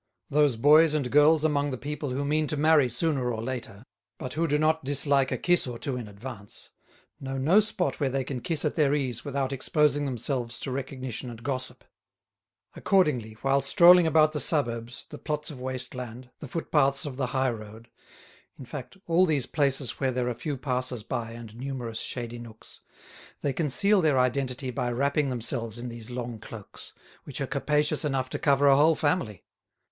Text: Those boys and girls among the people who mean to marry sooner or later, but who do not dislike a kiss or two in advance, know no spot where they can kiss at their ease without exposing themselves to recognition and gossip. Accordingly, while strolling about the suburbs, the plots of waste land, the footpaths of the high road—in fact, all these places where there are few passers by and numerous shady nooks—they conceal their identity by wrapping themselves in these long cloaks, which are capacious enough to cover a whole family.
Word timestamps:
Those 0.31 0.55
boys 0.55 0.95
and 0.95 1.11
girls 1.11 1.43
among 1.43 1.69
the 1.69 1.77
people 1.77 2.09
who 2.09 2.25
mean 2.25 2.47
to 2.47 2.57
marry 2.57 2.89
sooner 2.89 3.31
or 3.31 3.39
later, 3.43 3.85
but 4.17 4.33
who 4.33 4.47
do 4.47 4.57
not 4.57 4.83
dislike 4.83 5.31
a 5.31 5.37
kiss 5.37 5.67
or 5.67 5.77
two 5.77 5.95
in 5.95 6.07
advance, 6.07 6.71
know 7.19 7.37
no 7.37 7.59
spot 7.59 7.99
where 7.99 8.09
they 8.09 8.23
can 8.23 8.41
kiss 8.41 8.65
at 8.65 8.73
their 8.73 8.95
ease 8.95 9.23
without 9.23 9.53
exposing 9.53 10.05
themselves 10.05 10.59
to 10.61 10.71
recognition 10.71 11.29
and 11.29 11.43
gossip. 11.43 11.83
Accordingly, 12.75 13.33
while 13.43 13.61
strolling 13.61 14.07
about 14.07 14.31
the 14.31 14.39
suburbs, 14.39 15.05
the 15.11 15.19
plots 15.19 15.51
of 15.51 15.61
waste 15.61 15.93
land, 15.93 16.31
the 16.39 16.47
footpaths 16.47 17.05
of 17.05 17.17
the 17.17 17.27
high 17.27 17.51
road—in 17.51 18.65
fact, 18.65 18.97
all 19.05 19.27
these 19.27 19.45
places 19.45 19.99
where 19.99 20.11
there 20.11 20.27
are 20.27 20.33
few 20.33 20.57
passers 20.57 21.03
by 21.03 21.33
and 21.33 21.55
numerous 21.55 21.99
shady 21.99 22.39
nooks—they 22.39 23.53
conceal 23.53 24.01
their 24.01 24.17
identity 24.17 24.71
by 24.71 24.91
wrapping 24.91 25.29
themselves 25.29 25.77
in 25.77 25.89
these 25.89 26.09
long 26.09 26.39
cloaks, 26.39 26.91
which 27.23 27.39
are 27.39 27.45
capacious 27.45 28.03
enough 28.03 28.31
to 28.31 28.39
cover 28.39 28.65
a 28.67 28.75
whole 28.75 28.95
family. 28.95 29.43